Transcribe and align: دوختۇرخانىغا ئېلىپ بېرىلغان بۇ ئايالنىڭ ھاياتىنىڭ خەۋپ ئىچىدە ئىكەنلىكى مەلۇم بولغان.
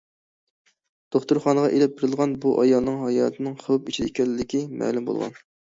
دوختۇرخانىغا 1.15 1.67
ئېلىپ 1.75 1.93
بېرىلغان 1.99 2.35
بۇ 2.47 2.55
ئايالنىڭ 2.63 2.97
ھاياتىنىڭ 3.05 3.59
خەۋپ 3.67 3.93
ئىچىدە 3.93 4.11
ئىكەنلىكى 4.13 4.67
مەلۇم 4.83 5.11
بولغان. 5.13 5.43